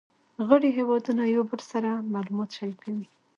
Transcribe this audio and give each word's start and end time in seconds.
غړي 0.47 0.69
هیوادونه 0.77 1.23
یو 1.35 1.43
بل 1.49 1.61
سره 1.71 1.89
معلومات 2.13 2.49
شریکوي 2.57 3.05